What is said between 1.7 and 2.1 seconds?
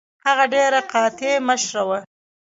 وه.